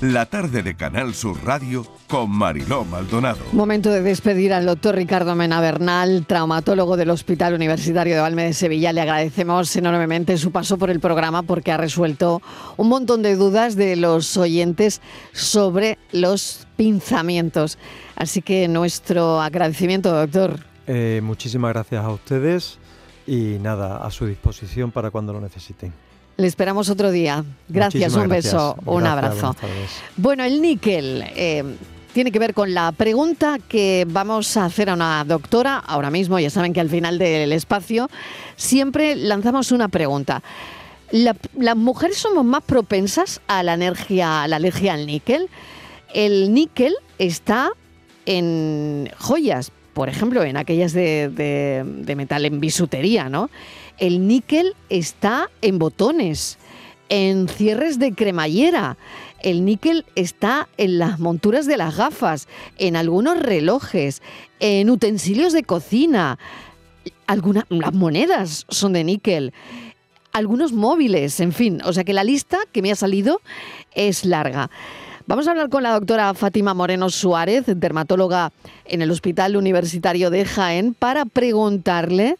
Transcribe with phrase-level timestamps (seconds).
[0.00, 3.38] la tarde de Canal Sur Radio con Mariló Maldonado.
[3.52, 8.52] Momento de despedir al doctor Ricardo Mena Bernal, traumatólogo del Hospital Universitario de Valme de
[8.52, 8.92] Sevilla.
[8.92, 12.40] Le agradecemos enormemente su paso por el programa porque ha resuelto
[12.76, 15.00] un montón de dudas de los oyentes
[15.32, 17.78] sobre los pinzamientos.
[18.14, 20.60] Así que nuestro agradecimiento, doctor.
[20.86, 22.78] Eh, muchísimas gracias a ustedes
[23.26, 25.92] y nada, a su disposición para cuando lo necesiten.
[26.38, 27.44] Le esperamos otro día.
[27.68, 29.56] Gracias, un beso, un abrazo.
[30.16, 31.24] Bueno, el níquel.
[31.34, 31.64] Eh,
[32.12, 36.38] tiene que ver con la pregunta que vamos a hacer a una doctora ahora mismo.
[36.38, 38.08] Ya saben que al final del espacio
[38.54, 40.44] siempre lanzamos una pregunta.
[41.10, 45.48] ¿Las mujeres somos más propensas a la, energía, a la alergia al níquel?
[46.14, 47.70] El níquel está
[48.26, 51.84] en joyas, por ejemplo, en aquellas de,
[52.16, 53.50] metal en bisutería, ¿no?
[53.98, 56.58] El níquel está en botones,
[57.08, 58.96] en cierres de cremallera.
[59.42, 64.22] El níquel está en las monturas de las gafas, en algunos relojes,
[64.60, 66.38] en utensilios de cocina.
[67.26, 69.52] Algunas, las monedas son de níquel.
[70.32, 71.80] Algunos móviles, en fin.
[71.84, 73.40] O sea que la lista que me ha salido
[73.94, 74.70] es larga.
[75.26, 78.52] Vamos a hablar con la doctora Fátima Moreno Suárez, dermatóloga
[78.86, 82.36] en el Hospital Universitario de Jaén, para preguntarle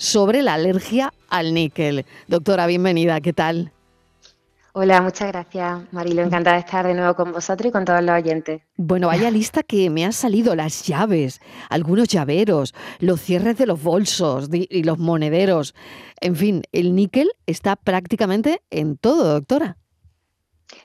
[0.00, 2.06] sobre la alergia al níquel.
[2.26, 3.70] Doctora, bienvenida, ¿qué tal?
[4.72, 6.22] Hola, muchas gracias, Marilo.
[6.22, 8.62] Encantada de estar de nuevo con vosotros y con todos los oyentes.
[8.76, 13.82] Bueno, vaya lista que me han salido las llaves, algunos llaveros, los cierres de los
[13.82, 15.74] bolsos y los monederos.
[16.20, 19.76] En fin, el níquel está prácticamente en todo, doctora.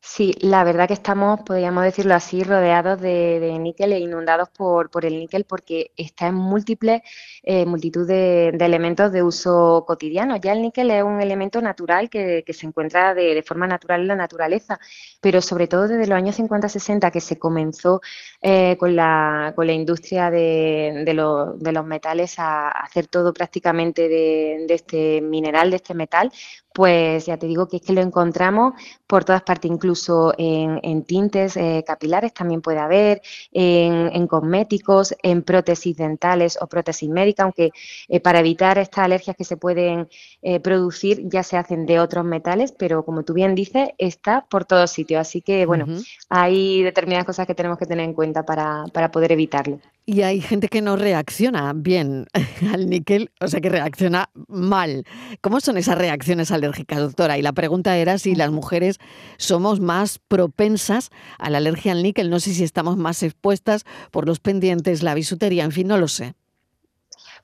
[0.00, 5.04] Sí, la verdad que estamos, podríamos decirlo así, rodeados de, níquel e inundados por, por,
[5.04, 7.02] el níquel porque está en múltiples,
[7.42, 10.36] eh, multitud de, elementos de uso cotidiano.
[10.36, 14.16] Ya el níquel es un elemento natural que, se encuentra de, forma natural en la
[14.16, 14.78] naturaleza,
[15.20, 18.00] pero sobre todo desde los años 50-60 que se comenzó
[18.40, 25.20] eh, con, la, con la industria de, los metales a hacer todo prácticamente de este
[25.20, 26.30] mineral, de este metal,
[26.74, 28.74] pues ya te digo que es que lo encontramos
[29.06, 33.20] por todas partes, incluso en, tintes eh, capilares también puede haber,
[33.52, 37.70] en, cosméticos, en prótesis dentales o prótesis médicas, aunque
[38.08, 40.08] eh, para evitar estas alergias que se pueden
[40.40, 44.64] eh, producir ya se hacen de otros metales, pero como tú bien dices, está por
[44.64, 45.20] todos sitios.
[45.20, 45.86] Así que, bueno,
[46.28, 49.78] hay determinadas cosas que tenemos que tener en cuenta para, para poder evitarlo.
[50.04, 52.26] Y hay gente que no reacciona bien
[52.72, 55.04] al níquel, o sea que reacciona mal.
[55.40, 57.38] ¿Cómo son esas reacciones alérgicas, doctora?
[57.38, 58.98] Y la pregunta era si las mujeres
[59.36, 62.30] somos más propensas a la alergia al níquel.
[62.30, 66.08] No sé si estamos más expuestas por los pendientes, la bisutería, en fin, no lo
[66.08, 66.34] sé.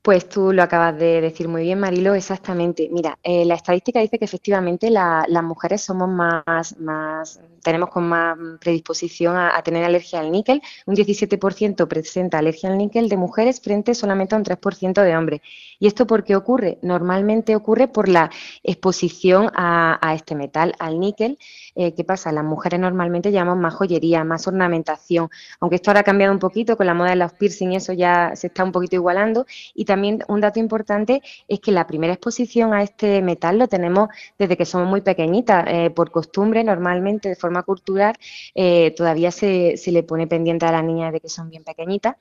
[0.02, 2.88] Pues tú lo acabas de decir muy bien, Marilo, exactamente.
[2.90, 8.38] Mira, eh, la estadística dice que efectivamente las mujeres somos más, más, tenemos con más
[8.60, 10.62] predisposición a, tener alergia al níquel.
[10.86, 15.40] Un 17% presenta alergia al níquel de mujeres frente solamente a un 3% de hombres.
[15.78, 16.78] ¿Y esto por qué ocurre?
[16.82, 18.30] Normalmente ocurre por la
[18.62, 21.38] exposición a, este metal, al níquel.
[21.74, 22.32] Eh, ¿Qué pasa?
[22.32, 25.28] Las mujeres normalmente llevamos más joyería, más ornamentación,
[25.60, 28.32] aunque esto ahora ha cambiado un poquito con la moda de los piercing eso ya
[28.34, 29.46] se está un poquito igualando.
[29.78, 34.08] Y también un dato importante es que la primera exposición a este metal lo tenemos
[34.36, 35.66] desde que somos muy pequeñitas.
[35.68, 38.16] Eh, por costumbre, normalmente, de forma cultural,
[38.56, 42.16] eh, todavía se, se le pone pendiente a las niñas de que son bien pequeñitas.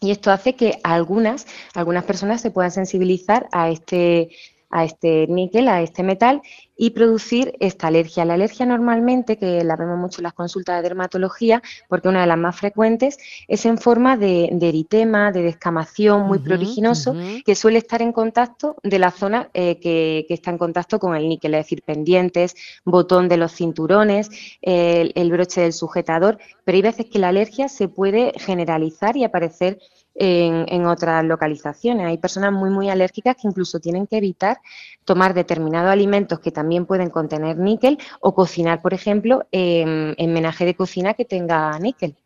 [0.00, 4.30] Y esto hace que algunas, algunas personas se puedan sensibilizar a este,
[4.70, 6.40] a este níquel, a este metal
[6.80, 8.24] y producir esta alergia.
[8.24, 12.28] La alergia normalmente, que la vemos mucho en las consultas de dermatología, porque una de
[12.28, 13.18] las más frecuentes,
[13.48, 18.98] es en forma de, eritema, de descamación muy pruriginoso, que suele estar en contacto de
[19.00, 23.38] la zona eh, que, está en contacto con el níquel, es decir, pendientes, botón de
[23.38, 24.30] los cinturones,
[24.62, 29.24] el, el broche del sujetador, pero hay veces que la alergia se puede generalizar y
[29.24, 29.80] aparecer
[30.18, 32.06] en, otras localizaciones.
[32.06, 34.58] Hay personas muy, muy alérgicas que incluso tienen que evitar
[35.04, 40.74] tomar determinados alimentos que también pueden contener níquel o cocinar, por ejemplo, en, menaje de
[40.74, 42.16] cocina que tenga níquel.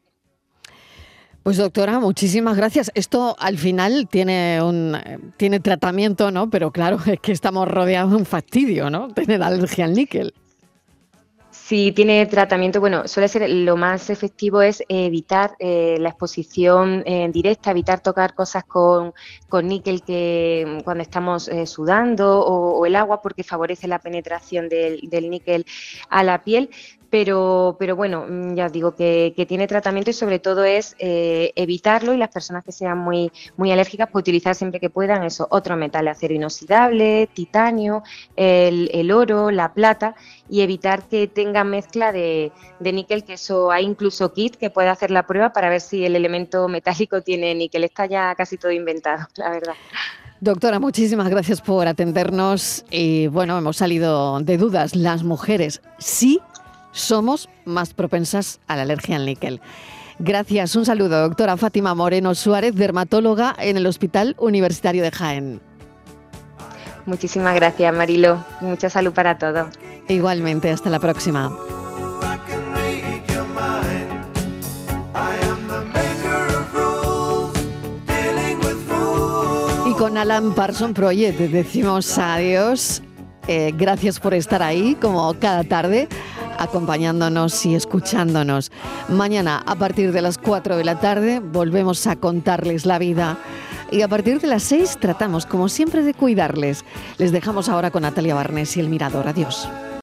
[1.43, 2.91] Pues doctora, muchísimas gracias.
[2.95, 4.97] Esto al final tiene un
[5.37, 6.49] tiene tratamiento, ¿no?
[6.51, 9.09] Pero claro, es que estamos rodeados de un fastidio, ¿no?
[9.09, 10.35] Tener alergia al níquel.
[11.73, 17.31] Si tiene tratamiento, bueno, suele ser lo más efectivo es evitar eh, la exposición eh,
[17.33, 19.15] directa, evitar tocar cosas con,
[19.63, 25.31] níquel que mm, cuando estamos eh, sudando o, el agua porque favorece la penetración del
[25.31, 25.65] níquel
[26.11, 26.69] a la piel
[27.13, 32.15] pero, pero bueno, mm, ya digo que, tiene tratamiento y sobre todo es eh, evitarlo
[32.15, 35.77] y las personas que sean muy, muy alérgicas, pues utilizar siempre que puedan eso, otro
[35.77, 38.03] metal, acero inoxidable, titanio,
[38.35, 40.15] el, oro, la plata
[40.49, 42.51] y evitar que tenga mezcla de,
[42.81, 46.07] de níquel, que eso hay incluso kit que puede hacer la prueba para ver si
[46.07, 47.85] el elemento metálico tiene níquel.
[47.85, 49.75] Está ya casi todo inventado, la verdad.
[50.43, 52.85] Doctora, muchísimas gracias por atendernos.
[52.91, 54.97] Y bueno, hemos salido de dudas.
[54.97, 56.41] Las mujeres sí
[56.93, 59.61] somos más propensas a la alergia al níquel.
[60.19, 65.61] Gracias, un saludo, doctora Fátima Moreno Suárez, dermatóloga en el Hospital Universitario de Jaén.
[67.07, 68.45] Muchísimas gracias, Marilo.
[68.61, 69.67] Mucha salud para todos.
[70.09, 71.51] Igualmente, hasta la próxima.
[79.89, 83.03] Y con Alan Parson Project decimos adiós.
[83.49, 86.09] Eh, gracias por estar ahí, como cada tarde
[86.63, 88.71] acompañándonos y escuchándonos.
[89.09, 93.39] Mañana, a partir de las 4 de la tarde, volvemos a contarles la vida.
[93.91, 96.85] Y a partir de las 6 tratamos, como siempre, de cuidarles.
[97.19, 99.29] Les dejamos ahora con Natalia Barnes y El Mirador.
[99.29, 99.69] Adiós.